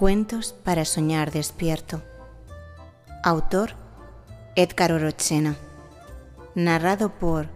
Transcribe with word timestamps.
Cuentos 0.00 0.54
para 0.54 0.86
soñar 0.86 1.30
despierto. 1.30 2.00
Autor 3.22 3.74
Edgar 4.56 4.92
Orochena. 4.92 5.58
Narrado 6.54 7.10
por 7.10 7.48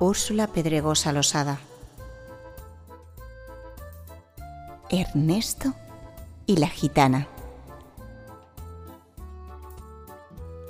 Úrsula 0.00 0.48
Pedregosa 0.48 1.12
Losada. 1.12 1.60
Ernesto 4.88 5.72
y 6.44 6.56
la 6.56 6.66
gitana. 6.66 7.28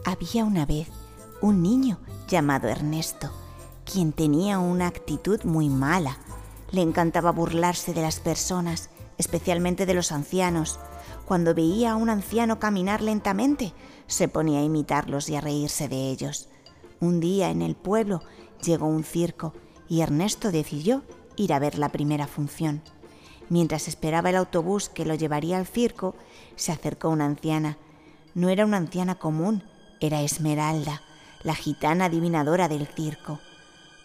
Había 0.05 0.45
una 0.45 0.67
vez 0.67 0.89
un 1.41 1.62
niño 1.62 1.98
llamado 2.29 2.69
Ernesto, 2.69 3.30
quien 3.91 4.12
tenía 4.12 4.59
una 4.59 4.89
actitud 4.89 5.45
muy 5.45 5.71
mala. 5.71 6.19
Le 6.73 6.82
encantaba 6.82 7.32
burlarse 7.32 7.95
de 7.95 8.03
las 8.03 8.21
personas, 8.21 8.91
especialmente 9.21 9.87
de 9.87 9.95
los 9.95 10.11
ancianos, 10.11 10.80
cuando 11.27 11.55
veía 11.55 11.92
a 11.92 11.97
un 11.97 12.10
anciano 12.10 12.59
caminar 12.59 13.02
lentamente, 13.02 13.73
se 14.09 14.27
ponía 14.27 14.60
a 14.60 14.65
imitarlos 14.65 15.29
y 15.29 15.37
a 15.37 15.41
reírse 15.41 15.88
de 15.88 16.10
ellos. 16.10 16.48
Un 16.98 17.20
día 17.20 17.51
en 17.51 17.62
el 17.62 17.77
pueblo 17.77 18.23
llegó 18.62 18.87
un 18.87 19.05
circo 19.05 19.55
y 19.88 20.01
Ernesto 20.01 20.51
decidió 20.51 21.02
ir 21.37 21.52
a 21.52 21.59
ver 21.59 21.79
la 21.79 21.91
primera 21.91 22.27
función. 22.27 22.83
Mientras 23.48 23.88
esperaba 23.88 24.30
el 24.30 24.37
autobús 24.37 24.88
que 24.88 25.05
lo 25.05 25.15
llevaría 25.15 25.59
al 25.59 25.66
circo, 25.66 26.15
se 26.57 26.73
acercó 26.73 27.09
una 27.09 27.27
anciana. 27.27 27.79
No 28.34 28.48
era 28.48 28.65
una 28.65 28.79
anciana 28.79 29.16
común, 29.16 29.62
era 30.01 30.23
Esmeralda, 30.23 31.02
la 31.43 31.55
gitana 31.55 32.07
adivinadora 32.07 32.68
del 32.68 32.87
circo. 32.87 33.38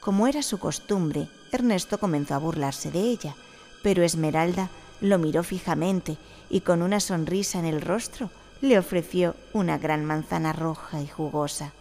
Como 0.01 0.27
era 0.27 0.41
su 0.41 0.59
costumbre, 0.59 1.27
Ernesto 1.51 1.99
comenzó 1.99 2.35
a 2.35 2.39
burlarse 2.39 2.91
de 2.91 3.01
ella, 3.01 3.35
pero 3.81 4.03
Esmeralda 4.03 4.69
lo 5.01 5.17
miró 5.17 5.43
fijamente 5.43 6.17
y 6.49 6.61
con 6.61 6.81
una 6.81 6.99
sonrisa 6.99 7.59
en 7.59 7.65
el 7.65 7.81
rostro 7.81 8.29
le 8.61 8.79
ofreció 8.79 9.35
una 9.53 9.77
gran 9.77 10.05
manzana 10.05 10.53
roja 10.53 11.01
y 11.01 11.07
jugosa. 11.07 11.73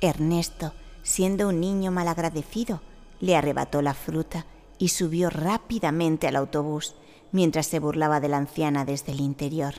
Ernesto, 0.00 0.72
siendo 1.02 1.48
un 1.48 1.60
niño 1.60 1.90
malagradecido, 1.90 2.80
le 3.20 3.36
arrebató 3.36 3.82
la 3.82 3.94
fruta 3.94 4.46
y 4.78 4.88
subió 4.88 5.30
rápidamente 5.30 6.26
al 6.26 6.36
autobús 6.36 6.94
mientras 7.32 7.66
se 7.66 7.78
burlaba 7.78 8.20
de 8.20 8.28
la 8.28 8.38
anciana 8.38 8.84
desde 8.84 9.12
el 9.12 9.20
interior. 9.20 9.74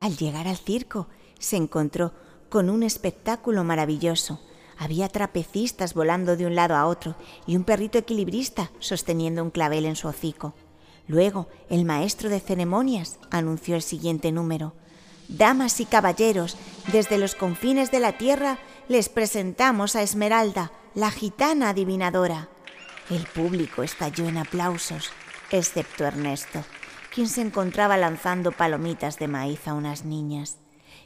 Al 0.00 0.16
llegar 0.16 0.48
al 0.48 0.56
circo, 0.56 1.08
se 1.38 1.56
encontró 1.56 2.12
con 2.48 2.70
un 2.70 2.82
espectáculo 2.82 3.64
maravilloso. 3.64 4.40
Había 4.78 5.08
trapecistas 5.08 5.94
volando 5.94 6.36
de 6.36 6.46
un 6.46 6.54
lado 6.54 6.76
a 6.76 6.86
otro 6.86 7.16
y 7.46 7.56
un 7.56 7.64
perrito 7.64 7.98
equilibrista 7.98 8.70
sosteniendo 8.78 9.42
un 9.42 9.50
clavel 9.50 9.84
en 9.86 9.96
su 9.96 10.08
hocico. 10.08 10.54
Luego, 11.06 11.48
el 11.68 11.84
maestro 11.84 12.28
de 12.28 12.40
ceremonias 12.40 13.18
anunció 13.30 13.76
el 13.76 13.82
siguiente 13.82 14.32
número. 14.32 14.72
Damas 15.28 15.80
y 15.80 15.86
caballeros, 15.86 16.56
desde 16.92 17.18
los 17.18 17.34
confines 17.34 17.90
de 17.90 18.00
la 18.00 18.12
tierra 18.12 18.58
les 18.88 19.08
presentamos 19.08 19.96
a 19.96 20.02
Esmeralda, 20.02 20.72
la 20.94 21.10
gitana 21.10 21.70
adivinadora. 21.70 22.48
El 23.10 23.26
público 23.26 23.82
estalló 23.82 24.28
en 24.28 24.38
aplausos, 24.38 25.10
excepto 25.50 26.04
Ernesto, 26.04 26.62
quien 27.14 27.28
se 27.28 27.42
encontraba 27.42 27.96
lanzando 27.96 28.52
palomitas 28.52 29.18
de 29.18 29.28
maíz 29.28 29.66
a 29.66 29.74
unas 29.74 30.04
niñas. 30.04 30.56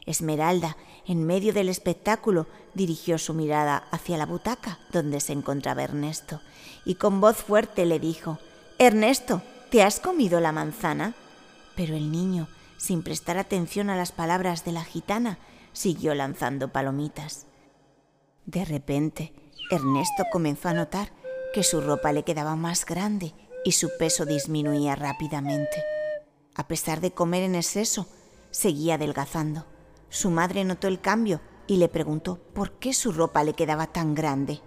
Esmeralda, 0.06 0.76
en 1.06 1.26
medio 1.26 1.52
del 1.52 1.68
espectáculo, 1.68 2.46
dirigió 2.74 3.18
su 3.18 3.34
mirada 3.34 3.84
hacia 3.90 4.16
la 4.16 4.26
butaca 4.26 4.78
donde 4.92 5.20
se 5.20 5.32
encontraba 5.32 5.82
Ernesto 5.82 6.40
y 6.84 6.94
con 6.94 7.20
voz 7.20 7.36
fuerte 7.36 7.84
le 7.84 7.98
dijo, 7.98 8.38
Ernesto, 8.78 9.42
¿Te 9.70 9.82
has 9.82 10.00
comido 10.00 10.40
la 10.40 10.50
manzana? 10.50 11.14
Pero 11.76 11.94
el 11.94 12.10
niño, 12.10 12.48
sin 12.78 13.02
prestar 13.02 13.36
atención 13.36 13.90
a 13.90 13.96
las 13.96 14.12
palabras 14.12 14.64
de 14.64 14.72
la 14.72 14.82
gitana, 14.82 15.38
siguió 15.74 16.14
lanzando 16.14 16.72
palomitas. 16.72 17.46
De 18.46 18.64
repente, 18.64 19.34
Ernesto 19.70 20.24
comenzó 20.32 20.70
a 20.70 20.74
notar 20.74 21.12
que 21.52 21.62
su 21.62 21.82
ropa 21.82 22.12
le 22.12 22.22
quedaba 22.22 22.56
más 22.56 22.86
grande 22.86 23.34
y 23.62 23.72
su 23.72 23.90
peso 23.98 24.24
disminuía 24.24 24.96
rápidamente. 24.96 25.84
A 26.54 26.66
pesar 26.66 27.02
de 27.02 27.12
comer 27.12 27.42
en 27.42 27.54
exceso, 27.54 28.08
seguía 28.50 28.94
adelgazando. 28.94 29.66
Su 30.08 30.30
madre 30.30 30.64
notó 30.64 30.88
el 30.88 31.02
cambio 31.02 31.42
y 31.66 31.76
le 31.76 31.90
preguntó 31.90 32.38
por 32.54 32.78
qué 32.78 32.94
su 32.94 33.12
ropa 33.12 33.44
le 33.44 33.52
quedaba 33.52 33.88
tan 33.88 34.14
grande. 34.14 34.62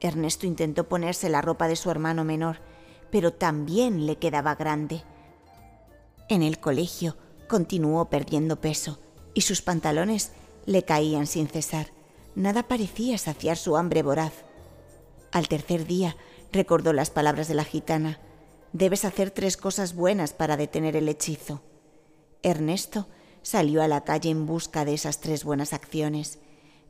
Ernesto 0.00 0.46
intentó 0.46 0.90
ponerse 0.90 1.30
la 1.30 1.40
ropa 1.40 1.68
de 1.68 1.76
su 1.76 1.90
hermano 1.90 2.22
menor 2.22 2.60
pero 3.10 3.32
también 3.32 4.06
le 4.06 4.16
quedaba 4.16 4.54
grande. 4.54 5.02
En 6.28 6.42
el 6.42 6.58
colegio 6.58 7.16
continuó 7.48 8.10
perdiendo 8.10 8.60
peso 8.60 8.98
y 9.34 9.42
sus 9.42 9.62
pantalones 9.62 10.32
le 10.66 10.82
caían 10.82 11.26
sin 11.26 11.48
cesar. 11.48 11.88
Nada 12.34 12.64
parecía 12.64 13.16
saciar 13.18 13.56
su 13.56 13.76
hambre 13.76 14.02
voraz. 14.02 14.32
Al 15.32 15.48
tercer 15.48 15.86
día 15.86 16.16
recordó 16.52 16.92
las 16.92 17.10
palabras 17.10 17.48
de 17.48 17.54
la 17.54 17.64
gitana. 17.64 18.18
Debes 18.72 19.04
hacer 19.04 19.30
tres 19.30 19.56
cosas 19.56 19.94
buenas 19.94 20.32
para 20.32 20.56
detener 20.56 20.96
el 20.96 21.08
hechizo. 21.08 21.62
Ernesto 22.42 23.06
salió 23.42 23.82
a 23.82 23.88
la 23.88 24.02
calle 24.02 24.30
en 24.30 24.46
busca 24.46 24.84
de 24.84 24.94
esas 24.94 25.20
tres 25.20 25.44
buenas 25.44 25.72
acciones. 25.72 26.38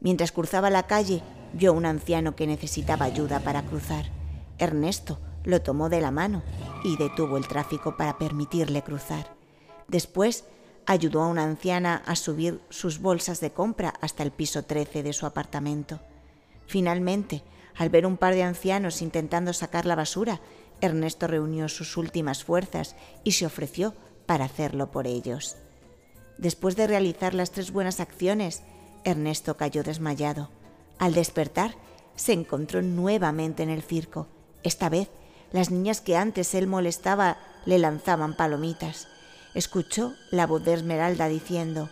Mientras 0.00 0.32
cruzaba 0.32 0.70
la 0.70 0.86
calle, 0.86 1.22
vio 1.52 1.72
un 1.72 1.86
anciano 1.86 2.34
que 2.34 2.46
necesitaba 2.46 3.04
ayuda 3.04 3.40
para 3.40 3.62
cruzar. 3.62 4.06
Ernesto 4.58 5.18
lo 5.46 5.62
tomó 5.62 5.88
de 5.88 6.02
la 6.02 6.10
mano 6.10 6.42
y 6.84 6.98
detuvo 6.98 7.38
el 7.38 7.48
tráfico 7.48 7.96
para 7.96 8.18
permitirle 8.18 8.82
cruzar. 8.82 9.34
Después 9.88 10.44
ayudó 10.84 11.22
a 11.22 11.28
una 11.28 11.44
anciana 11.44 12.02
a 12.04 12.16
subir 12.16 12.60
sus 12.68 13.00
bolsas 13.00 13.40
de 13.40 13.52
compra 13.52 13.94
hasta 14.00 14.22
el 14.22 14.32
piso 14.32 14.64
13 14.64 15.02
de 15.02 15.12
su 15.12 15.24
apartamento. 15.24 16.00
Finalmente, 16.66 17.42
al 17.76 17.90
ver 17.90 18.06
un 18.06 18.16
par 18.16 18.34
de 18.34 18.42
ancianos 18.42 19.00
intentando 19.02 19.52
sacar 19.52 19.86
la 19.86 19.94
basura, 19.94 20.40
Ernesto 20.80 21.26
reunió 21.26 21.68
sus 21.68 21.96
últimas 21.96 22.44
fuerzas 22.44 22.96
y 23.24 23.32
se 23.32 23.46
ofreció 23.46 23.94
para 24.26 24.44
hacerlo 24.46 24.90
por 24.90 25.06
ellos. 25.06 25.56
Después 26.38 26.76
de 26.76 26.86
realizar 26.86 27.34
las 27.34 27.52
tres 27.52 27.70
buenas 27.70 28.00
acciones, 28.00 28.62
Ernesto 29.04 29.56
cayó 29.56 29.82
desmayado. 29.84 30.50
Al 30.98 31.14
despertar, 31.14 31.76
se 32.16 32.32
encontró 32.32 32.82
nuevamente 32.82 33.62
en 33.62 33.70
el 33.70 33.82
circo, 33.82 34.26
esta 34.62 34.88
vez 34.88 35.08
las 35.52 35.70
niñas 35.70 36.00
que 36.00 36.16
antes 36.16 36.54
él 36.54 36.66
molestaba 36.66 37.38
le 37.64 37.78
lanzaban 37.78 38.34
palomitas. 38.34 39.08
Escuchó 39.54 40.14
la 40.30 40.46
voz 40.46 40.64
de 40.64 40.74
Esmeralda 40.74 41.28
diciendo, 41.28 41.88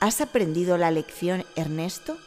¿Has 0.00 0.20
aprendido 0.20 0.76
la 0.76 0.90
lección, 0.90 1.44
Ernesto? 1.56 2.18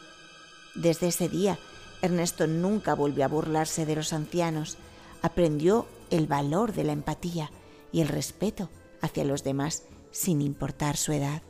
Desde 0.74 1.08
ese 1.08 1.28
día, 1.28 1.58
Ernesto 2.02 2.46
nunca 2.46 2.94
volvió 2.94 3.24
a 3.24 3.28
burlarse 3.28 3.86
de 3.86 3.96
los 3.96 4.12
ancianos. 4.12 4.76
Aprendió 5.22 5.86
el 6.10 6.26
valor 6.26 6.72
de 6.72 6.84
la 6.84 6.92
empatía 6.92 7.50
y 7.92 8.00
el 8.00 8.08
respeto 8.08 8.68
hacia 9.00 9.24
los 9.24 9.44
demás 9.44 9.84
sin 10.10 10.42
importar 10.42 10.96
su 10.96 11.12
edad. 11.12 11.42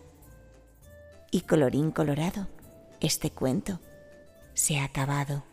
Y 1.31 1.43
colorín 1.43 1.91
colorado, 1.93 2.49
este 3.01 3.31
cuento 3.31 3.81
se 4.55 4.79
ha 4.79 4.85
acabado. 4.85 5.50